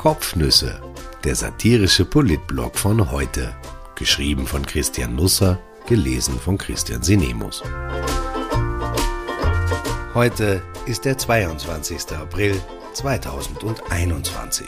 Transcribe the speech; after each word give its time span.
Kopfnüsse, 0.00 0.80
der 1.24 1.34
satirische 1.34 2.06
Politblog 2.06 2.78
von 2.78 3.10
heute. 3.10 3.54
Geschrieben 3.96 4.46
von 4.46 4.64
Christian 4.64 5.14
Nusser, 5.14 5.60
gelesen 5.86 6.40
von 6.40 6.56
Christian 6.56 7.02
Sinemus. 7.02 7.62
Heute 10.14 10.62
ist 10.86 11.04
der 11.04 11.18
22. 11.18 12.12
April 12.12 12.58
2021. 12.94 14.66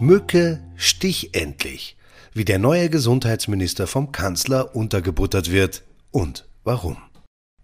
Mücke 0.00 0.64
stich 0.74 1.32
endlich, 1.32 1.96
wie 2.32 2.44
der 2.44 2.58
neue 2.58 2.90
Gesundheitsminister 2.90 3.86
vom 3.86 4.10
Kanzler 4.10 4.74
untergebuttert 4.74 5.52
wird 5.52 5.84
und 6.10 6.44
warum. 6.64 7.05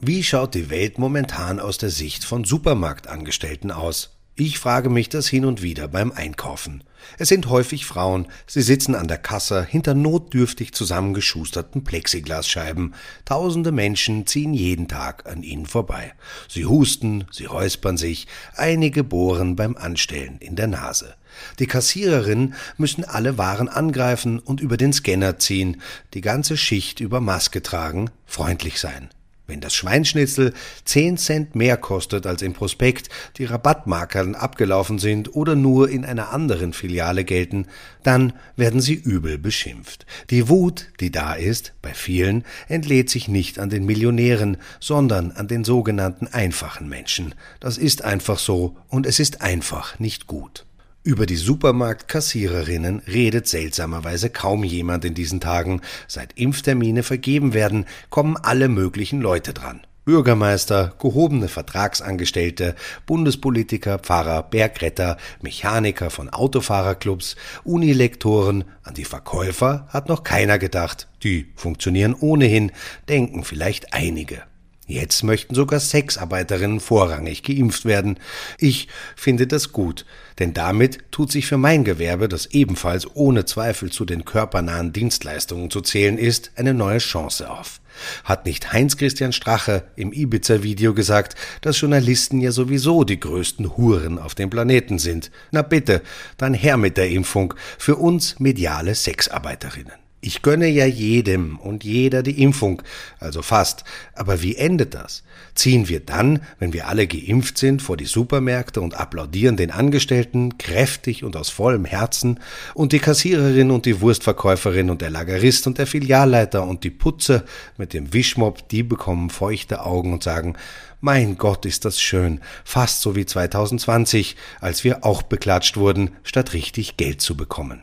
Wie 0.05 0.25
schaut 0.25 0.57
die 0.57 0.69
Welt 0.69 0.99
momentan 0.99 1.61
aus 1.61 1.79
der 1.79 1.91
Sicht 1.91 2.25
von 2.25 2.43
Supermarktangestellten 2.43 3.71
aus? 3.71 4.17
Ich 4.35 4.59
frage 4.59 4.91
mich 4.91 5.09
das 5.09 5.29
hin 5.29 5.45
und 5.45 5.63
wieder 5.63 5.87
beim 5.87 6.11
Einkaufen. 6.11 6.83
Es 7.19 7.29
sind 7.29 7.49
häufig 7.49 7.87
Frauen, 7.87 8.27
sie 8.49 8.63
sitzen 8.63 8.97
an 8.97 9.07
der 9.07 9.19
Kasse 9.19 9.65
hinter 9.65 9.95
notdürftig 9.95 10.73
zusammengeschusterten 10.75 11.85
Plexiglasscheiben. 11.85 12.97
Tausende 13.25 13.71
Menschen 13.71 14.27
ziehen 14.27 14.55
jeden 14.55 14.89
Tag 14.89 15.31
an 15.31 15.45
ihnen 15.45 15.67
vorbei. 15.67 16.15
Sie 16.49 16.67
husten, 16.67 17.27
sie 17.31 17.45
räuspern 17.45 17.97
sich, 17.97 18.27
einige 18.57 19.05
bohren 19.05 19.55
beim 19.55 19.77
Anstellen 19.77 20.39
in 20.41 20.57
der 20.57 20.67
Nase. 20.67 21.15
Die 21.61 21.69
Kassiererinnen 21.69 22.55
müssen 22.77 23.05
alle 23.05 23.39
Waren 23.39 23.69
angreifen 23.69 24.41
und 24.41 24.61
über 24.61 24.77
den 24.77 24.93
Scanner 24.93 25.39
ziehen, 25.39 25.81
die 26.13 26.23
ganze 26.23 26.57
Schicht 26.57 26.99
über 26.99 27.21
Maske 27.21 27.63
tragen, 27.63 28.11
freundlich 28.27 28.81
sein. 28.81 29.09
Wenn 29.53 29.61
das 29.61 29.75
Schweinschnitzel 29.75 30.55
zehn 30.87 31.19
Cent 31.19 31.55
mehr 31.55 31.77
kostet 31.77 32.27
als 32.27 32.41
im 32.41 32.55
Prospekt, 32.55 33.11
die 33.37 33.45
Rabattmarkern 33.45 34.35
abgelaufen 34.35 34.99
sind 34.99 35.37
oder 35.37 35.57
nur 35.57 35.91
in 35.91 36.07
einer 36.07 36.33
anderen 36.33 36.73
Filiale 36.73 37.23
gelten, 37.23 37.67
dann 38.03 38.33
werden 38.57 38.81
sie 38.81 38.95
übel 38.95 39.37
beschimpft. 39.37 40.07
Die 40.31 40.49
Wut, 40.49 40.87
die 41.01 41.11
da 41.11 41.35
ist, 41.35 41.75
bei 41.83 41.93
vielen, 41.93 42.47
entlädt 42.67 43.11
sich 43.11 43.29
nicht 43.29 43.59
an 43.59 43.69
den 43.69 43.85
Millionären, 43.85 44.57
sondern 44.81 45.33
an 45.33 45.49
den 45.49 45.65
sogenannten 45.65 46.29
einfachen 46.29 46.89
Menschen. 46.89 47.35
Das 47.61 47.77
ist 47.77 48.03
einfach 48.03 48.39
so 48.39 48.79
und 48.89 49.05
es 49.05 49.21
ist 49.21 49.43
einfach 49.43 49.99
nicht 49.99 50.27
gut. 50.27 50.65
Über 51.05 51.27
die 51.27 51.37
Supermarktkassiererinnen 51.37 53.01
redet 53.09 53.49
seltsamerweise 53.49 54.31
kaum 54.31 54.63
jemand 54.63 55.05
in 55.05 55.15
diesen 55.15 55.41
Tagen. 55.41 55.81
Seit 56.07 56.39
Impftermine 56.39 57.03
vergeben 57.03 57.55
werden, 57.55 57.87
kommen 58.09 58.37
alle 58.37 58.69
möglichen 58.69 59.21
Leute 59.21 59.53
dran. 59.53 59.81
Bürgermeister, 60.05 60.95
gehobene 61.01 61.49
Vertragsangestellte, 61.49 62.77
Bundespolitiker, 63.05 63.99
Pfarrer, 63.99 64.45
Bergretter, 64.45 65.17
Mechaniker 65.41 66.11
von 66.11 66.29
Autofahrerclubs, 66.29 67.35
Unilektoren, 67.65 68.65
an 68.85 68.95
die 68.95 69.05
Verkäufer 69.05 69.89
hat 69.89 70.09
noch 70.09 70.23
keiner 70.23 70.61
gedacht. 70.61 71.09
Die 71.25 71.53
funktionieren 71.57 72.15
ohnehin, 72.15 72.71
denken 73.09 73.43
vielleicht 73.43 73.93
einige. 73.93 74.43
Jetzt 74.89 75.23
möchten 75.23 75.55
sogar 75.55 75.79
Sexarbeiterinnen 75.79 76.81
vorrangig 76.81 77.45
geimpft 77.45 77.85
werden. 77.85 78.19
Ich 78.59 78.89
finde 79.15 79.47
das 79.47 79.71
gut, 79.71 80.05
denn 80.41 80.55
damit 80.55 80.99
tut 81.13 81.31
sich 81.31 81.47
für 81.47 81.57
mein 81.57 81.85
Gewerbe, 81.85 82.29
das 82.29 82.47
ebenfalls 82.47 83.07
ohne 83.15 83.45
Zweifel 83.45 83.93
zu 83.93 84.05
den 84.05 84.25
körpernahen 84.25 84.93
Dienstleistungen 84.93 85.71
zu 85.71 85.83
zählen 85.83 86.19
ist, 86.19 86.51
eine 86.57 86.75
neue 86.75 86.99
Chance 86.99 87.49
auf. 87.49 87.81
Hat 88.25 88.45
nicht 88.45 88.73
Heinz 88.73 88.97
Christian 88.97 89.33
Strache 89.33 89.85
im 89.95 90.13
Ibiza-Video 90.13 90.95
gesagt, 90.95 91.37
dass 91.61 91.81
Journalisten 91.81 92.41
ja 92.41 92.51
sowieso 92.51 93.05
die 93.05 93.21
größten 93.21 93.77
Huren 93.77 94.19
auf 94.19 94.35
dem 94.35 94.51
Planeten 94.51 94.99
sind? 94.99 95.31
Na 95.53 95.63
bitte, 95.63 96.03
dann 96.39 96.55
her 96.55 96.77
mit 96.77 96.97
der 96.97 97.09
Impfung 97.09 97.55
für 97.79 97.97
uns 97.97 98.41
mediale 98.41 98.97
Sexarbeiterinnen. 98.97 100.03
Ich 100.25 100.43
gönne 100.43 100.69
ja 100.69 100.87
jedem 100.87 101.59
und 101.59 101.83
jeder 101.83 102.23
die 102.23 102.41
Impfung, 102.41 102.81
also 103.19 103.43
fast. 103.43 103.83
Aber 104.15 104.41
wie 104.41 104.55
endet 104.55 104.95
das? 104.95 105.25
Ziehen 105.57 105.89
wir 105.89 105.99
dann, 105.99 106.43
wenn 106.61 106.73
wir 106.73 106.87
alle 106.87 107.09
geimpft 107.09 107.59
sind, 107.59 107.83
vor 107.83 107.97
die 107.97 108.05
Supermärkte 108.05 108.81
und 108.81 108.95
applaudieren 108.95 109.57
den 109.57 109.73
Angestellten 109.73 110.59
kräftig 110.59 111.25
und 111.25 111.37
aus 111.37 111.51
vollem 111.51 111.85
Herzen 111.85 112.39
und 112.75 112.93
die 112.93 113.01
Kassiererin 113.01 113.73
und 113.73 113.85
die 113.85 114.01
Wurstverkäuferin 114.01 114.91
und 114.91 115.01
der 115.03 115.11
Lagerist 115.11 115.67
und 115.67 115.79
der 115.79 115.89
Filialleiter 115.89 116.69
und 116.69 116.85
die 116.85 116.91
Putze 116.91 117.45
mit 117.77 117.93
dem 117.93 118.13
Wischmopp, 118.13 118.69
die 118.69 118.85
bekommen 118.85 119.29
feuchte 119.29 119.85
Augen 119.85 120.13
und 120.13 120.23
sagen, 120.23 120.55
mein 121.01 121.37
Gott, 121.37 121.67
ist 121.67 121.85
das 121.85 122.01
schön, 122.01 122.41
fast 122.63 123.01
so 123.01 123.17
wie 123.17 123.27
2020, 123.27 124.37
als 124.61 124.85
wir 124.85 125.05
auch 125.05 125.23
beklatscht 125.23 125.77
wurden, 125.77 126.13
statt 126.23 126.53
richtig 126.53 126.97
Geld 126.97 127.21
zu 127.21 127.37
bekommen. 127.37 127.83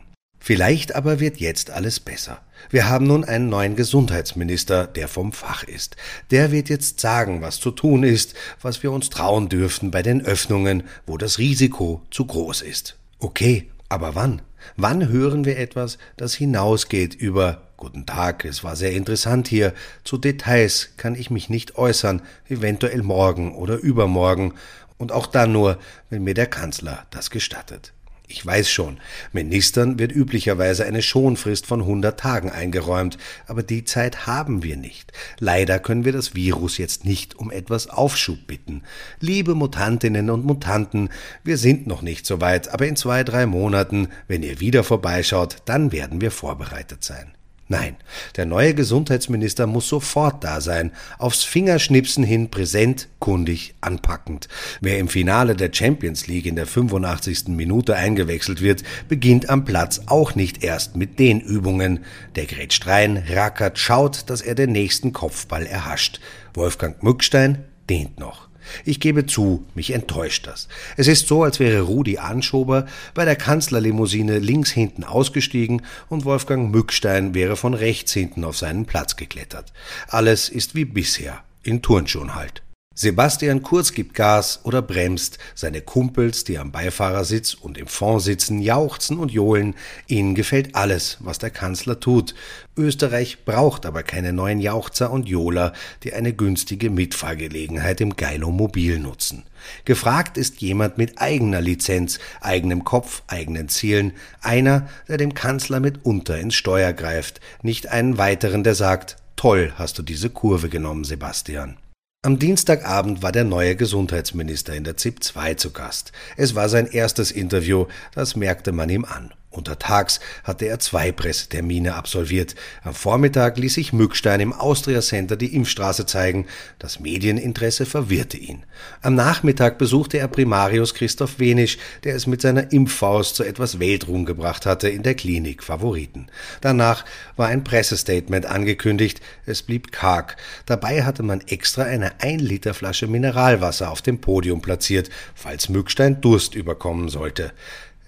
Vielleicht 0.50 0.96
aber 0.96 1.20
wird 1.20 1.36
jetzt 1.36 1.70
alles 1.70 2.00
besser. 2.00 2.40
Wir 2.70 2.88
haben 2.88 3.06
nun 3.06 3.22
einen 3.22 3.48
neuen 3.48 3.76
Gesundheitsminister, 3.76 4.88
der 4.88 5.06
vom 5.06 5.30
Fach 5.30 5.62
ist. 5.62 5.94
Der 6.32 6.50
wird 6.50 6.68
jetzt 6.68 6.98
sagen, 6.98 7.40
was 7.40 7.60
zu 7.60 7.70
tun 7.70 8.02
ist, 8.02 8.34
was 8.60 8.82
wir 8.82 8.90
uns 8.90 9.10
trauen 9.10 9.48
dürfen 9.48 9.92
bei 9.92 10.02
den 10.02 10.26
Öffnungen, 10.26 10.82
wo 11.06 11.16
das 11.18 11.38
Risiko 11.38 12.02
zu 12.10 12.26
groß 12.26 12.62
ist. 12.62 12.96
Okay, 13.20 13.70
aber 13.88 14.16
wann? 14.16 14.42
Wann 14.76 15.08
hören 15.08 15.44
wir 15.44 15.56
etwas, 15.56 15.98
das 16.16 16.34
hinausgeht 16.34 17.14
über 17.14 17.68
Guten 17.76 18.04
Tag, 18.04 18.44
es 18.44 18.64
war 18.64 18.74
sehr 18.74 18.90
interessant 18.90 19.46
hier. 19.46 19.72
Zu 20.02 20.18
Details 20.18 20.94
kann 20.96 21.14
ich 21.14 21.30
mich 21.30 21.48
nicht 21.48 21.76
äußern, 21.76 22.22
eventuell 22.48 23.04
morgen 23.04 23.54
oder 23.54 23.76
übermorgen, 23.76 24.54
und 24.98 25.12
auch 25.12 25.28
dann 25.28 25.52
nur, 25.52 25.78
wenn 26.10 26.24
mir 26.24 26.34
der 26.34 26.48
Kanzler 26.48 27.06
das 27.10 27.30
gestattet. 27.30 27.92
Ich 28.30 28.46
weiß 28.46 28.70
schon, 28.70 28.98
Ministern 29.32 29.98
wird 29.98 30.12
üblicherweise 30.12 30.84
eine 30.84 31.02
Schonfrist 31.02 31.66
von 31.66 31.80
100 31.80 32.18
Tagen 32.18 32.50
eingeräumt, 32.50 33.18
aber 33.48 33.64
die 33.64 33.84
Zeit 33.84 34.28
haben 34.28 34.62
wir 34.62 34.76
nicht. 34.76 35.12
Leider 35.40 35.80
können 35.80 36.04
wir 36.04 36.12
das 36.12 36.32
Virus 36.36 36.78
jetzt 36.78 37.04
nicht 37.04 37.36
um 37.36 37.50
etwas 37.50 37.88
Aufschub 37.88 38.46
bitten. 38.46 38.82
Liebe 39.18 39.56
Mutantinnen 39.56 40.30
und 40.30 40.44
Mutanten, 40.44 41.08
wir 41.42 41.58
sind 41.58 41.88
noch 41.88 42.02
nicht 42.02 42.24
so 42.24 42.40
weit, 42.40 42.68
aber 42.68 42.86
in 42.86 42.94
zwei, 42.94 43.24
drei 43.24 43.46
Monaten, 43.46 44.08
wenn 44.28 44.44
ihr 44.44 44.60
wieder 44.60 44.84
vorbeischaut, 44.84 45.56
dann 45.64 45.90
werden 45.90 46.20
wir 46.20 46.30
vorbereitet 46.30 47.02
sein. 47.02 47.32
Nein, 47.70 47.94
der 48.34 48.46
neue 48.46 48.74
Gesundheitsminister 48.74 49.68
muss 49.68 49.86
sofort 49.86 50.42
da 50.42 50.60
sein, 50.60 50.90
aufs 51.18 51.44
Fingerschnipsen 51.44 52.24
hin 52.24 52.50
präsent, 52.50 53.08
kundig, 53.20 53.76
anpackend. 53.80 54.48
Wer 54.80 54.98
im 54.98 55.06
Finale 55.06 55.54
der 55.54 55.70
Champions 55.72 56.26
League 56.26 56.46
in 56.46 56.56
der 56.56 56.66
85. 56.66 57.46
Minute 57.50 57.94
eingewechselt 57.94 58.60
wird, 58.60 58.82
beginnt 59.08 59.48
am 59.48 59.64
Platz 59.64 60.00
auch 60.06 60.34
nicht 60.34 60.64
erst 60.64 60.96
mit 60.96 61.20
den 61.20 61.40
Übungen. 61.40 62.00
Der 62.34 62.46
grätscht 62.46 62.88
rein, 62.88 63.22
rackert, 63.28 63.78
schaut, 63.78 64.28
dass 64.28 64.40
er 64.40 64.56
den 64.56 64.72
nächsten 64.72 65.12
Kopfball 65.12 65.64
erhascht. 65.64 66.18
Wolfgang 66.54 67.00
Mückstein 67.04 67.66
dehnt 67.88 68.18
noch. 68.18 68.49
Ich 68.84 69.00
gebe 69.00 69.26
zu, 69.26 69.64
mich 69.74 69.92
enttäuscht 69.92 70.46
das. 70.46 70.68
Es 70.96 71.08
ist 71.08 71.28
so, 71.28 71.42
als 71.42 71.60
wäre 71.60 71.82
Rudi 71.82 72.18
Anschober 72.18 72.86
bei 73.14 73.24
der 73.24 73.36
Kanzlerlimousine 73.36 74.38
links 74.38 74.70
hinten 74.70 75.04
ausgestiegen 75.04 75.82
und 76.08 76.24
Wolfgang 76.24 76.70
Mückstein 76.70 77.34
wäre 77.34 77.56
von 77.56 77.74
rechts 77.74 78.12
hinten 78.12 78.44
auf 78.44 78.56
seinen 78.56 78.86
Platz 78.86 79.16
geklettert. 79.16 79.72
Alles 80.08 80.48
ist 80.48 80.74
wie 80.74 80.84
bisher, 80.84 81.42
in 81.62 81.82
Turnschuhen 81.82 82.34
halt. 82.34 82.62
Sebastian 83.00 83.62
Kurz 83.62 83.94
gibt 83.94 84.12
Gas 84.12 84.60
oder 84.64 84.82
bremst, 84.82 85.38
seine 85.54 85.80
Kumpels, 85.80 86.44
die 86.44 86.58
am 86.58 86.70
Beifahrersitz 86.70 87.54
und 87.54 87.78
im 87.78 87.86
Fond 87.86 88.20
sitzen, 88.20 88.60
jauchzen 88.60 89.18
und 89.18 89.32
johlen, 89.32 89.74
ihnen 90.06 90.34
gefällt 90.34 90.74
alles, 90.74 91.16
was 91.20 91.38
der 91.38 91.48
Kanzler 91.48 91.98
tut. 91.98 92.34
Österreich 92.76 93.46
braucht 93.46 93.86
aber 93.86 94.02
keine 94.02 94.34
neuen 94.34 94.60
Jauchzer 94.60 95.10
und 95.10 95.30
Johler, 95.30 95.72
die 96.02 96.12
eine 96.12 96.34
günstige 96.34 96.90
Mitfahrgelegenheit 96.90 98.02
im 98.02 98.16
Geilo-Mobil 98.16 98.98
nutzen. 98.98 99.44
Gefragt 99.86 100.36
ist 100.36 100.60
jemand 100.60 100.98
mit 100.98 101.22
eigener 101.22 101.62
Lizenz, 101.62 102.18
eigenem 102.42 102.84
Kopf, 102.84 103.22
eigenen 103.28 103.70
Zielen, 103.70 104.12
einer, 104.42 104.90
der 105.08 105.16
dem 105.16 105.32
Kanzler 105.32 105.80
mitunter 105.80 106.38
ins 106.38 106.54
Steuer 106.54 106.92
greift, 106.92 107.40
nicht 107.62 107.88
einen 107.88 108.18
weiteren, 108.18 108.62
der 108.62 108.74
sagt, 108.74 109.16
toll 109.36 109.72
hast 109.76 109.98
du 109.98 110.02
diese 110.02 110.28
Kurve 110.28 110.68
genommen, 110.68 111.04
Sebastian. 111.04 111.78
Am 112.22 112.38
Dienstagabend 112.38 113.22
war 113.22 113.32
der 113.32 113.44
neue 113.44 113.76
Gesundheitsminister 113.76 114.74
in 114.74 114.84
der 114.84 114.98
ZIP 114.98 115.24
2 115.24 115.54
zu 115.54 115.70
Gast. 115.70 116.12
Es 116.36 116.54
war 116.54 116.68
sein 116.68 116.84
erstes 116.84 117.30
Interview, 117.32 117.86
das 118.14 118.36
merkte 118.36 118.72
man 118.72 118.90
ihm 118.90 119.06
an. 119.06 119.32
Untertags 119.50 120.20
hatte 120.44 120.66
er 120.66 120.78
zwei 120.78 121.10
Pressetermine 121.10 121.94
absolviert. 121.94 122.54
Am 122.84 122.94
Vormittag 122.94 123.58
ließ 123.58 123.74
sich 123.74 123.92
Mückstein 123.92 124.38
im 124.38 124.52
Austria 124.52 125.00
Center 125.00 125.36
die 125.36 125.56
Impfstraße 125.56 126.06
zeigen. 126.06 126.46
Das 126.78 127.00
Medieninteresse 127.00 127.84
verwirrte 127.84 128.36
ihn. 128.36 128.64
Am 129.02 129.16
Nachmittag 129.16 129.76
besuchte 129.76 130.18
er 130.18 130.28
Primarius 130.28 130.94
Christoph 130.94 131.40
Wenisch, 131.40 131.78
der 132.04 132.14
es 132.14 132.28
mit 132.28 132.40
seiner 132.40 132.72
Impffaust 132.72 133.34
zu 133.34 133.42
etwas 133.42 133.80
Weltruhm 133.80 134.24
gebracht 134.24 134.66
hatte 134.66 134.88
in 134.88 135.02
der 135.02 135.14
Klinik 135.14 135.64
Favoriten. 135.64 136.28
Danach 136.60 137.04
war 137.36 137.48
ein 137.48 137.64
Pressestatement 137.64 138.46
angekündigt. 138.46 139.20
Es 139.46 139.62
blieb 139.62 139.90
karg. 139.90 140.36
Dabei 140.66 141.02
hatte 141.02 141.24
man 141.24 141.40
extra 141.40 141.82
eine 141.82 142.20
1 142.20 142.40
Liter 142.40 142.72
Flasche 142.72 143.08
Mineralwasser 143.08 143.90
auf 143.90 144.00
dem 144.00 144.20
Podium 144.20 144.62
platziert, 144.62 145.10
falls 145.34 145.68
Mückstein 145.68 146.20
Durst 146.20 146.54
überkommen 146.54 147.08
sollte. 147.08 147.52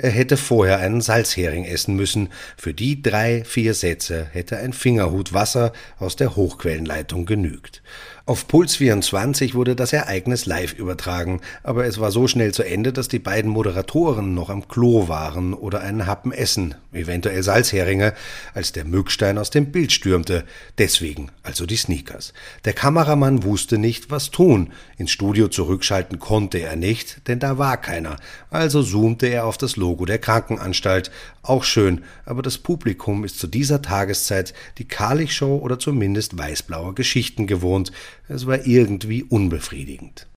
Er 0.02 0.10
hätte 0.10 0.36
vorher 0.36 0.80
einen 0.80 1.00
Salzhering 1.00 1.64
essen 1.64 1.94
müssen. 1.94 2.30
Für 2.56 2.74
die 2.74 3.02
drei, 3.02 3.44
vier 3.44 3.72
Sätze 3.72 4.26
hätte 4.32 4.56
ein 4.56 4.72
Fingerhut 4.72 5.32
Wasser 5.32 5.72
aus 6.00 6.16
der 6.16 6.34
Hochquellenleitung 6.34 7.24
genügt. 7.24 7.82
Auf 8.24 8.46
Puls 8.46 8.76
24 8.76 9.56
wurde 9.56 9.74
das 9.74 9.92
Ereignis 9.92 10.46
live 10.46 10.74
übertragen, 10.74 11.40
aber 11.64 11.86
es 11.86 11.98
war 11.98 12.12
so 12.12 12.28
schnell 12.28 12.54
zu 12.54 12.62
Ende, 12.62 12.92
dass 12.92 13.08
die 13.08 13.18
beiden 13.18 13.50
Moderatoren 13.50 14.32
noch 14.32 14.48
am 14.48 14.68
Klo 14.68 15.08
waren 15.08 15.54
oder 15.54 15.80
einen 15.80 16.06
Happen 16.06 16.30
essen, 16.30 16.76
eventuell 16.92 17.42
Salzheringe, 17.42 18.14
als 18.54 18.70
der 18.70 18.84
Mückstein 18.84 19.38
aus 19.38 19.50
dem 19.50 19.72
Bild 19.72 19.90
stürmte. 19.90 20.44
Deswegen 20.78 21.32
also 21.42 21.66
die 21.66 21.76
Sneakers. 21.76 22.32
Der 22.64 22.74
Kameramann 22.74 23.42
wusste 23.42 23.76
nicht, 23.76 24.12
was 24.12 24.30
tun. 24.30 24.72
Ins 24.96 25.10
Studio 25.10 25.48
zurückschalten 25.48 26.20
konnte 26.20 26.58
er 26.58 26.76
nicht, 26.76 27.26
denn 27.26 27.40
da 27.40 27.58
war 27.58 27.76
keiner. 27.76 28.18
Also 28.50 28.84
zoomte 28.84 29.26
er 29.26 29.46
auf 29.46 29.58
das 29.58 29.74
Logo 29.92 30.06
der 30.06 30.18
Krankenanstalt. 30.18 31.10
Auch 31.42 31.64
schön, 31.64 32.02
aber 32.24 32.40
das 32.40 32.56
Publikum 32.56 33.24
ist 33.24 33.38
zu 33.38 33.46
dieser 33.46 33.82
Tageszeit 33.82 34.54
die 34.78 34.88
Karlich-Show 34.88 35.58
oder 35.58 35.78
zumindest 35.78 36.38
weißblaue 36.38 36.94
Geschichten 36.94 37.46
gewohnt. 37.46 37.92
Es 38.26 38.46
war 38.46 38.64
irgendwie 38.64 39.22
unbefriedigend. 39.22 40.28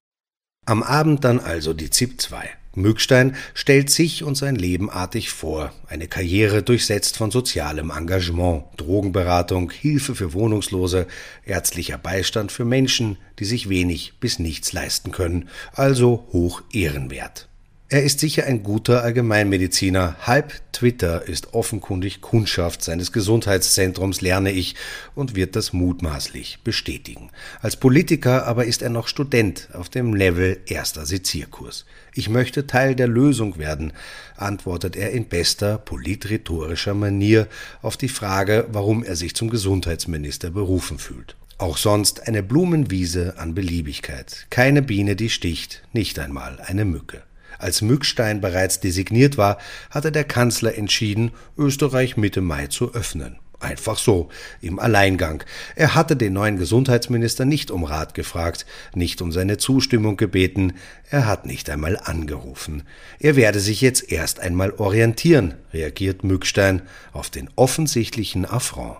Am 0.66 0.82
Abend 0.82 1.24
dann 1.24 1.40
also 1.40 1.72
die 1.72 1.88
ZIP 1.88 2.20
2. 2.20 2.50
Mückstein 2.74 3.34
stellt 3.54 3.88
sich 3.88 4.24
und 4.24 4.34
sein 4.34 4.56
Leben 4.56 4.90
artig 4.90 5.30
vor. 5.30 5.72
Eine 5.88 6.06
Karriere 6.06 6.62
durchsetzt 6.62 7.16
von 7.16 7.30
sozialem 7.30 7.90
Engagement, 7.90 8.64
Drogenberatung, 8.76 9.70
Hilfe 9.70 10.14
für 10.14 10.34
Wohnungslose, 10.34 11.06
ärztlicher 11.46 11.96
Beistand 11.96 12.52
für 12.52 12.66
Menschen, 12.66 13.16
die 13.38 13.46
sich 13.46 13.70
wenig 13.70 14.20
bis 14.20 14.38
nichts 14.38 14.74
leisten 14.74 15.12
können, 15.12 15.48
also 15.72 16.28
hoch 16.34 16.62
ehrenwert. 16.74 17.48
Er 17.88 18.02
ist 18.02 18.18
sicher 18.18 18.46
ein 18.46 18.64
guter 18.64 19.04
Allgemeinmediziner. 19.04 20.16
Halb 20.26 20.60
Twitter 20.72 21.22
ist 21.28 21.54
offenkundig 21.54 22.20
Kundschaft 22.20 22.82
seines 22.82 23.12
Gesundheitszentrums, 23.12 24.20
lerne 24.20 24.50
ich, 24.50 24.74
und 25.14 25.36
wird 25.36 25.54
das 25.54 25.72
mutmaßlich 25.72 26.58
bestätigen. 26.64 27.30
Als 27.60 27.76
Politiker 27.76 28.44
aber 28.48 28.64
ist 28.64 28.82
er 28.82 28.90
noch 28.90 29.06
Student 29.06 29.68
auf 29.72 29.88
dem 29.88 30.14
Level 30.14 30.58
erster 30.66 31.06
Sezierkurs. 31.06 31.84
Ich 32.12 32.28
möchte 32.28 32.66
Teil 32.66 32.96
der 32.96 33.06
Lösung 33.06 33.56
werden, 33.56 33.92
antwortet 34.36 34.96
er 34.96 35.12
in 35.12 35.28
bester 35.28 35.78
politrhetorischer 35.78 36.94
Manier 36.94 37.46
auf 37.82 37.96
die 37.96 38.08
Frage, 38.08 38.66
warum 38.72 39.04
er 39.04 39.14
sich 39.14 39.36
zum 39.36 39.48
Gesundheitsminister 39.48 40.50
berufen 40.50 40.98
fühlt. 40.98 41.36
Auch 41.58 41.76
sonst 41.76 42.26
eine 42.26 42.42
Blumenwiese 42.42 43.38
an 43.38 43.54
Beliebigkeit. 43.54 44.48
Keine 44.50 44.82
Biene, 44.82 45.14
die 45.14 45.30
sticht, 45.30 45.84
nicht 45.92 46.18
einmal 46.18 46.60
eine 46.60 46.84
Mücke. 46.84 47.22
Als 47.58 47.82
Mückstein 47.82 48.40
bereits 48.40 48.80
designiert 48.80 49.38
war, 49.38 49.58
hatte 49.90 50.12
der 50.12 50.24
Kanzler 50.24 50.76
entschieden, 50.76 51.32
Österreich 51.56 52.16
Mitte 52.16 52.40
Mai 52.40 52.66
zu 52.66 52.94
öffnen. 52.94 53.38
Einfach 53.58 53.96
so, 53.96 54.28
im 54.60 54.78
Alleingang. 54.78 55.42
Er 55.76 55.94
hatte 55.94 56.14
den 56.14 56.34
neuen 56.34 56.58
Gesundheitsminister 56.58 57.46
nicht 57.46 57.70
um 57.70 57.84
Rat 57.84 58.12
gefragt, 58.12 58.66
nicht 58.94 59.22
um 59.22 59.32
seine 59.32 59.56
Zustimmung 59.56 60.18
gebeten, 60.18 60.74
er 61.08 61.26
hat 61.26 61.46
nicht 61.46 61.70
einmal 61.70 61.96
angerufen. 61.96 62.82
Er 63.18 63.34
werde 63.34 63.60
sich 63.60 63.80
jetzt 63.80 64.12
erst 64.12 64.40
einmal 64.40 64.72
orientieren, 64.72 65.54
reagiert 65.72 66.22
Mückstein 66.22 66.82
auf 67.12 67.30
den 67.30 67.48
offensichtlichen 67.56 68.44
Affront. 68.44 68.98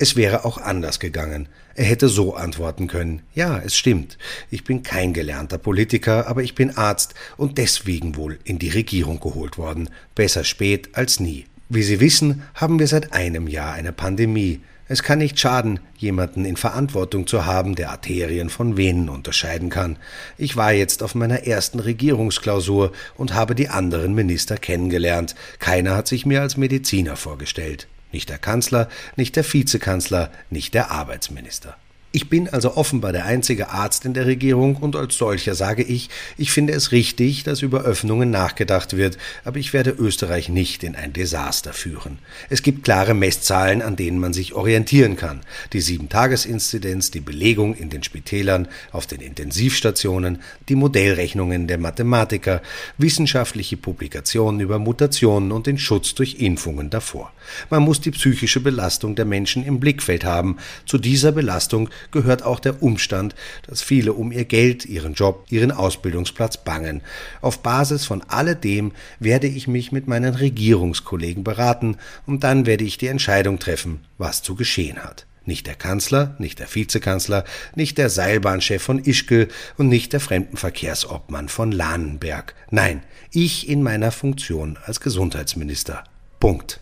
Es 0.00 0.16
wäre 0.16 0.46
auch 0.46 0.56
anders 0.56 0.98
gegangen. 0.98 1.50
Er 1.74 1.84
hätte 1.84 2.08
so 2.08 2.34
antworten 2.34 2.86
können. 2.86 3.20
Ja, 3.34 3.58
es 3.58 3.76
stimmt. 3.76 4.16
Ich 4.50 4.64
bin 4.64 4.82
kein 4.82 5.12
gelernter 5.12 5.58
Politiker, 5.58 6.26
aber 6.26 6.42
ich 6.42 6.54
bin 6.54 6.74
Arzt 6.74 7.12
und 7.36 7.58
deswegen 7.58 8.16
wohl 8.16 8.38
in 8.44 8.58
die 8.58 8.70
Regierung 8.70 9.20
geholt 9.20 9.58
worden. 9.58 9.90
Besser 10.14 10.44
spät 10.44 10.88
als 10.94 11.20
nie. 11.20 11.44
Wie 11.68 11.82
Sie 11.82 12.00
wissen, 12.00 12.44
haben 12.54 12.78
wir 12.78 12.86
seit 12.86 13.12
einem 13.12 13.46
Jahr 13.46 13.74
eine 13.74 13.92
Pandemie. 13.92 14.60
Es 14.88 15.02
kann 15.02 15.18
nicht 15.18 15.38
schaden, 15.38 15.80
jemanden 15.98 16.46
in 16.46 16.56
Verantwortung 16.56 17.26
zu 17.26 17.44
haben, 17.44 17.74
der 17.74 17.90
Arterien 17.90 18.48
von 18.48 18.78
Venen 18.78 19.10
unterscheiden 19.10 19.68
kann. 19.68 19.98
Ich 20.38 20.56
war 20.56 20.72
jetzt 20.72 21.02
auf 21.02 21.14
meiner 21.14 21.44
ersten 21.46 21.78
Regierungsklausur 21.78 22.92
und 23.18 23.34
habe 23.34 23.54
die 23.54 23.68
anderen 23.68 24.14
Minister 24.14 24.56
kennengelernt. 24.56 25.34
Keiner 25.58 25.94
hat 25.94 26.08
sich 26.08 26.24
mir 26.24 26.40
als 26.40 26.56
Mediziner 26.56 27.16
vorgestellt. 27.16 27.86
Nicht 28.12 28.28
der 28.28 28.38
Kanzler, 28.38 28.88
nicht 29.16 29.36
der 29.36 29.44
Vizekanzler, 29.44 30.30
nicht 30.50 30.74
der 30.74 30.90
Arbeitsminister. 30.90 31.76
Ich 32.12 32.28
bin 32.28 32.48
also 32.48 32.76
offenbar 32.76 33.12
der 33.12 33.26
einzige 33.26 33.68
Arzt 33.68 34.04
in 34.04 34.14
der 34.14 34.26
Regierung 34.26 34.74
und 34.74 34.96
als 34.96 35.16
solcher 35.16 35.54
sage 35.54 35.84
ich, 35.84 36.10
ich 36.36 36.50
finde 36.50 36.72
es 36.72 36.90
richtig, 36.90 37.44
dass 37.44 37.62
über 37.62 37.82
Öffnungen 37.82 38.32
nachgedacht 38.32 38.96
wird, 38.96 39.16
aber 39.44 39.60
ich 39.60 39.72
werde 39.72 39.90
Österreich 39.90 40.48
nicht 40.48 40.82
in 40.82 40.96
ein 40.96 41.12
Desaster 41.12 41.72
führen. 41.72 42.18
Es 42.48 42.64
gibt 42.64 42.82
klare 42.82 43.14
Messzahlen, 43.14 43.80
an 43.80 43.94
denen 43.94 44.18
man 44.18 44.32
sich 44.32 44.54
orientieren 44.54 45.14
kann. 45.14 45.42
Die 45.72 45.80
Sieben-Tages-Inzidenz, 45.80 47.12
die 47.12 47.20
Belegung 47.20 47.76
in 47.76 47.90
den 47.90 48.02
Spitälern, 48.02 48.66
auf 48.90 49.06
den 49.06 49.20
Intensivstationen, 49.20 50.42
die 50.68 50.74
Modellrechnungen 50.74 51.68
der 51.68 51.78
Mathematiker, 51.78 52.60
wissenschaftliche 52.98 53.76
Publikationen 53.76 54.60
über 54.60 54.80
Mutationen 54.80 55.52
und 55.52 55.68
den 55.68 55.78
Schutz 55.78 56.16
durch 56.16 56.40
Impfungen 56.40 56.90
davor. 56.90 57.32
Man 57.70 57.84
muss 57.84 58.00
die 58.00 58.10
psychische 58.10 58.58
Belastung 58.58 59.14
der 59.14 59.26
Menschen 59.26 59.64
im 59.64 59.78
Blickfeld 59.78 60.24
haben. 60.24 60.56
Zu 60.86 60.98
dieser 60.98 61.30
Belastung 61.30 61.88
gehört 62.10 62.42
auch 62.42 62.60
der 62.60 62.82
Umstand, 62.82 63.34
dass 63.66 63.82
viele 63.82 64.12
um 64.12 64.32
ihr 64.32 64.44
Geld, 64.44 64.86
ihren 64.86 65.14
Job, 65.14 65.46
ihren 65.50 65.72
Ausbildungsplatz 65.72 66.58
bangen. 66.58 67.02
Auf 67.40 67.60
Basis 67.62 68.04
von 68.04 68.22
alledem 68.28 68.92
werde 69.18 69.46
ich 69.46 69.68
mich 69.68 69.92
mit 69.92 70.06
meinen 70.06 70.34
Regierungskollegen 70.34 71.44
beraten 71.44 71.96
und 72.26 72.44
dann 72.44 72.66
werde 72.66 72.84
ich 72.84 72.98
die 72.98 73.08
Entscheidung 73.08 73.58
treffen, 73.58 74.00
was 74.18 74.42
zu 74.42 74.54
geschehen 74.54 75.02
hat. 75.02 75.26
Nicht 75.46 75.66
der 75.66 75.74
Kanzler, 75.74 76.36
nicht 76.38 76.58
der 76.58 76.72
Vizekanzler, 76.72 77.44
nicht 77.74 77.98
der 77.98 78.10
Seilbahnchef 78.10 78.82
von 78.82 79.02
Ischgl 79.02 79.48
und 79.78 79.88
nicht 79.88 80.12
der 80.12 80.20
Fremdenverkehrsobmann 80.20 81.48
von 81.48 81.72
Lahnenberg. 81.72 82.54
Nein, 82.70 83.02
ich 83.32 83.68
in 83.68 83.82
meiner 83.82 84.12
Funktion 84.12 84.78
als 84.84 85.00
Gesundheitsminister. 85.00 86.04
Punkt. 86.38 86.80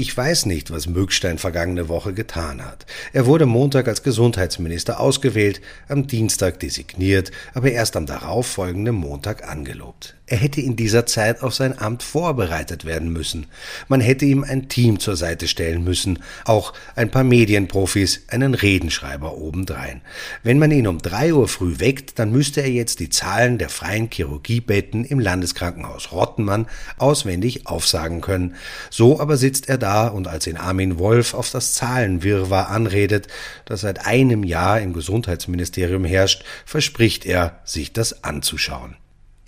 Ich 0.00 0.16
weiß 0.16 0.46
nicht, 0.46 0.70
was 0.70 0.86
Mögstein 0.86 1.38
vergangene 1.38 1.88
Woche 1.88 2.14
getan 2.14 2.64
hat. 2.64 2.86
Er 3.12 3.26
wurde 3.26 3.46
Montag 3.46 3.88
als 3.88 4.04
Gesundheitsminister 4.04 5.00
ausgewählt, 5.00 5.60
am 5.88 6.06
Dienstag 6.06 6.60
designiert, 6.60 7.32
aber 7.52 7.72
erst 7.72 7.96
am 7.96 8.06
darauffolgenden 8.06 8.94
Montag 8.94 9.48
angelobt. 9.48 10.17
Er 10.30 10.36
hätte 10.36 10.60
in 10.60 10.76
dieser 10.76 11.06
Zeit 11.06 11.42
auf 11.42 11.54
sein 11.54 11.78
Amt 11.78 12.02
vorbereitet 12.02 12.84
werden 12.84 13.10
müssen. 13.10 13.46
Man 13.88 14.02
hätte 14.02 14.26
ihm 14.26 14.44
ein 14.44 14.68
Team 14.68 15.00
zur 15.00 15.16
Seite 15.16 15.48
stellen 15.48 15.82
müssen, 15.82 16.18
auch 16.44 16.74
ein 16.96 17.10
paar 17.10 17.24
Medienprofis, 17.24 18.24
einen 18.28 18.52
Redenschreiber 18.52 19.38
obendrein. 19.38 20.02
Wenn 20.42 20.58
man 20.58 20.70
ihn 20.70 20.86
um 20.86 20.98
drei 20.98 21.32
Uhr 21.32 21.48
früh 21.48 21.78
weckt, 21.78 22.18
dann 22.18 22.30
müsste 22.30 22.60
er 22.60 22.70
jetzt 22.70 23.00
die 23.00 23.08
Zahlen 23.08 23.56
der 23.56 23.70
freien 23.70 24.10
Chirurgiebetten 24.12 25.06
im 25.06 25.18
Landeskrankenhaus 25.18 26.12
Rottenmann 26.12 26.66
auswendig 26.98 27.66
aufsagen 27.66 28.20
können. 28.20 28.54
So 28.90 29.20
aber 29.20 29.38
sitzt 29.38 29.70
er 29.70 29.78
da 29.78 30.08
und 30.08 30.28
als 30.28 30.46
ihn 30.46 30.58
Armin 30.58 30.98
Wolf 30.98 31.32
auf 31.32 31.50
das 31.50 31.72
Zahlenwirrwarr 31.72 32.68
anredet, 32.68 33.28
das 33.64 33.80
seit 33.80 34.04
einem 34.04 34.44
Jahr 34.44 34.78
im 34.82 34.92
Gesundheitsministerium 34.92 36.04
herrscht, 36.04 36.44
verspricht 36.66 37.24
er, 37.24 37.60
sich 37.64 37.94
das 37.94 38.24
anzuschauen. 38.24 38.96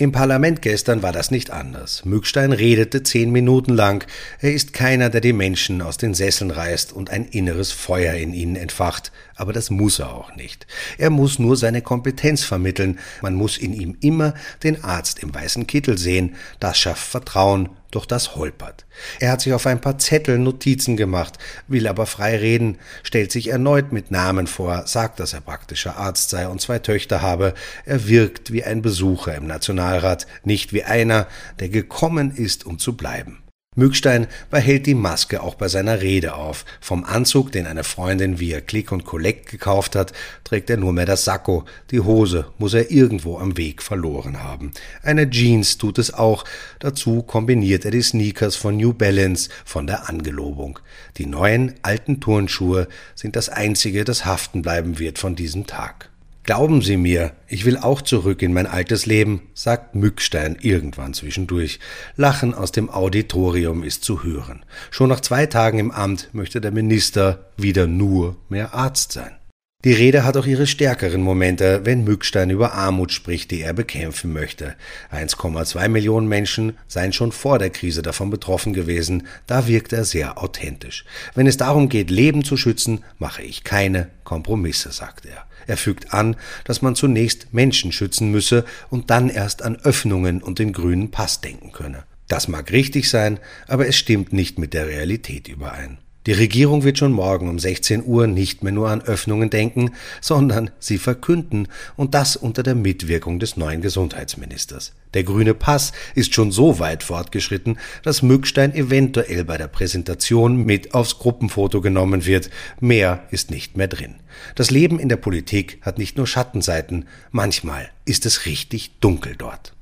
Im 0.00 0.12
Parlament 0.12 0.62
gestern 0.62 1.02
war 1.02 1.12
das 1.12 1.30
nicht 1.30 1.50
anders. 1.50 2.06
Mückstein 2.06 2.52
redete 2.52 3.02
zehn 3.02 3.30
Minuten 3.30 3.74
lang. 3.74 4.06
Er 4.40 4.54
ist 4.54 4.72
keiner, 4.72 5.10
der 5.10 5.20
die 5.20 5.34
Menschen 5.34 5.82
aus 5.82 5.98
den 5.98 6.14
Sesseln 6.14 6.50
reißt 6.50 6.94
und 6.94 7.10
ein 7.10 7.26
inneres 7.26 7.70
Feuer 7.70 8.14
in 8.14 8.32
ihnen 8.32 8.56
entfacht. 8.56 9.12
Aber 9.36 9.52
das 9.52 9.68
muss 9.68 9.98
er 9.98 10.14
auch 10.14 10.34
nicht. 10.36 10.66
Er 10.96 11.10
muss 11.10 11.38
nur 11.38 11.54
seine 11.54 11.82
Kompetenz 11.82 12.44
vermitteln. 12.44 12.98
Man 13.20 13.34
muss 13.34 13.58
in 13.58 13.74
ihm 13.74 13.94
immer 14.00 14.32
den 14.62 14.82
Arzt 14.82 15.22
im 15.22 15.34
weißen 15.34 15.66
Kittel 15.66 15.98
sehen. 15.98 16.34
Das 16.60 16.78
schafft 16.78 17.06
Vertrauen 17.06 17.68
doch 17.90 18.06
das 18.06 18.36
holpert. 18.36 18.86
Er 19.18 19.32
hat 19.32 19.40
sich 19.40 19.52
auf 19.52 19.66
ein 19.66 19.80
paar 19.80 19.98
Zettel 19.98 20.38
Notizen 20.38 20.96
gemacht, 20.96 21.38
will 21.68 21.86
aber 21.86 22.06
frei 22.06 22.36
reden, 22.36 22.78
stellt 23.02 23.32
sich 23.32 23.48
erneut 23.48 23.92
mit 23.92 24.10
Namen 24.10 24.46
vor, 24.46 24.86
sagt, 24.86 25.20
dass 25.20 25.32
er 25.32 25.40
praktischer 25.40 25.96
Arzt 25.96 26.30
sei 26.30 26.48
und 26.48 26.60
zwei 26.60 26.78
Töchter 26.78 27.22
habe. 27.22 27.54
Er 27.84 28.08
wirkt 28.08 28.52
wie 28.52 28.64
ein 28.64 28.82
Besucher 28.82 29.34
im 29.34 29.46
Nationalrat, 29.46 30.26
nicht 30.44 30.72
wie 30.72 30.84
einer, 30.84 31.26
der 31.58 31.68
gekommen 31.68 32.30
ist, 32.30 32.66
um 32.66 32.78
zu 32.78 32.96
bleiben. 32.96 33.42
Mückstein 33.76 34.26
behält 34.50 34.86
die 34.86 34.96
Maske 34.96 35.44
auch 35.44 35.54
bei 35.54 35.68
seiner 35.68 36.00
Rede 36.02 36.34
auf. 36.34 36.64
Vom 36.80 37.04
Anzug, 37.04 37.52
den 37.52 37.68
eine 37.68 37.84
Freundin 37.84 38.40
via 38.40 38.60
Click 38.60 38.90
und 38.90 39.04
Collect 39.04 39.48
gekauft 39.48 39.94
hat, 39.94 40.12
trägt 40.42 40.70
er 40.70 40.76
nur 40.76 40.92
mehr 40.92 41.06
das 41.06 41.24
Sakko. 41.24 41.64
Die 41.92 42.00
Hose 42.00 42.46
muss 42.58 42.74
er 42.74 42.90
irgendwo 42.90 43.38
am 43.38 43.56
Weg 43.56 43.80
verloren 43.80 44.42
haben. 44.42 44.72
Eine 45.04 45.30
Jeans 45.30 45.78
tut 45.78 45.98
es 45.98 46.12
auch. 46.12 46.44
Dazu 46.80 47.22
kombiniert 47.22 47.84
er 47.84 47.92
die 47.92 48.02
Sneakers 48.02 48.56
von 48.56 48.76
New 48.76 48.92
Balance 48.92 49.50
von 49.64 49.86
der 49.86 50.08
Angelobung. 50.08 50.80
Die 51.16 51.26
neuen, 51.26 51.74
alten 51.82 52.20
Turnschuhe 52.20 52.88
sind 53.14 53.36
das 53.36 53.48
einzige, 53.48 54.02
das 54.02 54.24
haften 54.24 54.62
bleiben 54.62 54.98
wird 54.98 55.20
von 55.20 55.36
diesem 55.36 55.68
Tag. 55.68 56.09
Glauben 56.42 56.80
Sie 56.80 56.96
mir, 56.96 57.32
ich 57.48 57.64
will 57.66 57.76
auch 57.76 58.00
zurück 58.00 58.40
in 58.40 58.52
mein 58.52 58.66
altes 58.66 59.04
Leben, 59.04 59.42
sagt 59.52 59.94
Mückstein 59.94 60.56
irgendwann 60.60 61.12
zwischendurch. 61.12 61.80
Lachen 62.16 62.54
aus 62.54 62.72
dem 62.72 62.88
Auditorium 62.88 63.82
ist 63.82 64.04
zu 64.04 64.22
hören. 64.22 64.64
Schon 64.90 65.10
nach 65.10 65.20
zwei 65.20 65.46
Tagen 65.46 65.78
im 65.78 65.90
Amt 65.90 66.30
möchte 66.32 66.60
der 66.60 66.70
Minister 66.72 67.50
wieder 67.56 67.86
nur 67.86 68.36
mehr 68.48 68.74
Arzt 68.74 69.12
sein. 69.12 69.39
Die 69.82 69.94
Rede 69.94 70.24
hat 70.24 70.36
auch 70.36 70.44
ihre 70.44 70.66
stärkeren 70.66 71.22
Momente, 71.22 71.80
wenn 71.84 72.04
Mückstein 72.04 72.50
über 72.50 72.74
Armut 72.74 73.12
spricht, 73.12 73.50
die 73.50 73.62
er 73.62 73.72
bekämpfen 73.72 74.30
möchte. 74.30 74.74
1,2 75.10 75.88
Millionen 75.88 76.28
Menschen 76.28 76.76
seien 76.86 77.14
schon 77.14 77.32
vor 77.32 77.58
der 77.58 77.70
Krise 77.70 78.02
davon 78.02 78.28
betroffen 78.28 78.74
gewesen, 78.74 79.26
da 79.46 79.66
wirkt 79.66 79.94
er 79.94 80.04
sehr 80.04 80.36
authentisch. 80.36 81.06
Wenn 81.34 81.46
es 81.46 81.56
darum 81.56 81.88
geht, 81.88 82.10
Leben 82.10 82.44
zu 82.44 82.58
schützen, 82.58 83.04
mache 83.18 83.40
ich 83.40 83.64
keine 83.64 84.10
Kompromisse, 84.22 84.92
sagt 84.92 85.24
er. 85.24 85.46
Er 85.66 85.78
fügt 85.78 86.12
an, 86.12 86.36
dass 86.64 86.82
man 86.82 86.94
zunächst 86.94 87.54
Menschen 87.54 87.90
schützen 87.90 88.30
müsse 88.30 88.66
und 88.90 89.08
dann 89.08 89.30
erst 89.30 89.62
an 89.62 89.76
Öffnungen 89.76 90.42
und 90.42 90.58
den 90.58 90.74
grünen 90.74 91.10
Pass 91.10 91.40
denken 91.40 91.72
könne. 91.72 92.04
Das 92.28 92.48
mag 92.48 92.70
richtig 92.70 93.08
sein, 93.08 93.40
aber 93.66 93.88
es 93.88 93.96
stimmt 93.96 94.34
nicht 94.34 94.58
mit 94.58 94.74
der 94.74 94.88
Realität 94.88 95.48
überein. 95.48 95.96
Die 96.26 96.32
Regierung 96.32 96.84
wird 96.84 96.98
schon 96.98 97.12
morgen 97.12 97.48
um 97.48 97.58
16 97.58 98.04
Uhr 98.04 98.26
nicht 98.26 98.62
mehr 98.62 98.72
nur 98.72 98.90
an 98.90 99.00
Öffnungen 99.00 99.48
denken, 99.48 99.92
sondern 100.20 100.70
sie 100.78 100.98
verkünden 100.98 101.66
und 101.96 102.12
das 102.12 102.36
unter 102.36 102.62
der 102.62 102.74
Mitwirkung 102.74 103.38
des 103.38 103.56
neuen 103.56 103.80
Gesundheitsministers. 103.80 104.92
Der 105.14 105.24
grüne 105.24 105.54
Pass 105.54 105.92
ist 106.14 106.34
schon 106.34 106.52
so 106.52 106.78
weit 106.78 107.02
fortgeschritten, 107.02 107.78
dass 108.02 108.20
Mückstein 108.20 108.74
eventuell 108.74 109.44
bei 109.44 109.56
der 109.56 109.68
Präsentation 109.68 110.62
mit 110.62 110.92
aufs 110.92 111.18
Gruppenfoto 111.18 111.80
genommen 111.80 112.26
wird. 112.26 112.50
Mehr 112.80 113.24
ist 113.30 113.50
nicht 113.50 113.78
mehr 113.78 113.88
drin. 113.88 114.16
Das 114.56 114.70
Leben 114.70 115.00
in 115.00 115.08
der 115.08 115.16
Politik 115.16 115.78
hat 115.80 115.96
nicht 115.96 116.18
nur 116.18 116.26
Schattenseiten, 116.26 117.06
manchmal 117.30 117.88
ist 118.04 118.26
es 118.26 118.44
richtig 118.44 118.98
dunkel 119.00 119.36
dort. 119.36 119.72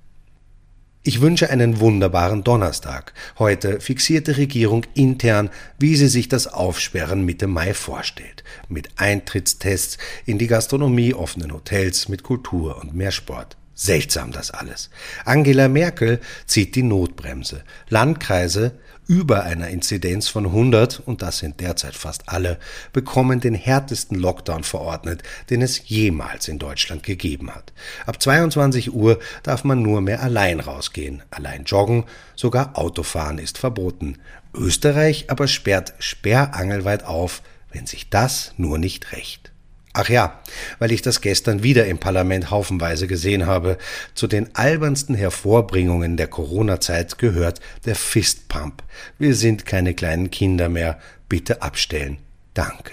Ich 1.04 1.20
wünsche 1.20 1.48
einen 1.48 1.78
wunderbaren 1.78 2.42
Donnerstag. 2.42 3.14
Heute 3.38 3.80
fixiert 3.80 4.26
die 4.26 4.32
Regierung 4.32 4.84
intern, 4.94 5.48
wie 5.78 5.94
sie 5.94 6.08
sich 6.08 6.28
das 6.28 6.48
Aufsperren 6.48 7.24
Mitte 7.24 7.46
Mai 7.46 7.72
vorstellt. 7.72 8.42
Mit 8.68 8.88
Eintrittstests 8.96 9.98
in 10.26 10.38
die 10.38 10.48
Gastronomie, 10.48 11.14
offenen 11.14 11.52
Hotels, 11.52 12.08
mit 12.08 12.24
Kultur 12.24 12.78
und 12.78 12.94
mehr 12.94 13.12
Sport. 13.12 13.56
Seltsam 13.74 14.32
das 14.32 14.50
alles. 14.50 14.90
Angela 15.24 15.68
Merkel 15.68 16.20
zieht 16.46 16.74
die 16.74 16.82
Notbremse. 16.82 17.62
Landkreise 17.88 18.72
über 19.08 19.42
einer 19.42 19.68
Inzidenz 19.68 20.28
von 20.28 20.46
100, 20.46 21.00
und 21.00 21.22
das 21.22 21.38
sind 21.38 21.60
derzeit 21.60 21.96
fast 21.96 22.28
alle, 22.28 22.58
bekommen 22.92 23.40
den 23.40 23.54
härtesten 23.54 24.18
Lockdown 24.18 24.62
verordnet, 24.62 25.22
den 25.50 25.62
es 25.62 25.88
jemals 25.88 26.46
in 26.46 26.58
Deutschland 26.58 27.02
gegeben 27.02 27.50
hat. 27.52 27.72
Ab 28.06 28.22
22 28.22 28.92
Uhr 28.92 29.18
darf 29.42 29.64
man 29.64 29.82
nur 29.82 30.02
mehr 30.02 30.22
allein 30.22 30.60
rausgehen, 30.60 31.22
allein 31.30 31.64
joggen, 31.64 32.04
sogar 32.36 32.78
Autofahren 32.78 33.38
ist 33.38 33.58
verboten. 33.58 34.18
Österreich 34.54 35.30
aber 35.30 35.48
sperrt 35.48 35.94
sperrangelweit 35.98 37.04
auf, 37.04 37.42
wenn 37.72 37.86
sich 37.86 38.10
das 38.10 38.52
nur 38.58 38.76
nicht 38.76 39.12
rächt. 39.12 39.52
Ach 40.00 40.08
ja, 40.08 40.40
weil 40.78 40.92
ich 40.92 41.02
das 41.02 41.20
gestern 41.22 41.64
wieder 41.64 41.86
im 41.86 41.98
Parlament 41.98 42.52
haufenweise 42.52 43.08
gesehen 43.08 43.46
habe, 43.46 43.78
zu 44.14 44.28
den 44.28 44.54
albernsten 44.54 45.16
Hervorbringungen 45.16 46.16
der 46.16 46.28
Corona-Zeit 46.28 47.18
gehört 47.18 47.58
der 47.84 47.96
Fistpump. 47.96 48.84
Wir 49.18 49.34
sind 49.34 49.66
keine 49.66 49.94
kleinen 49.94 50.30
Kinder 50.30 50.68
mehr. 50.68 51.00
Bitte 51.28 51.62
abstellen. 51.62 52.18
Danke. 52.54 52.92